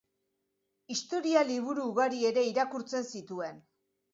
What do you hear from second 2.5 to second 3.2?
irakurtzen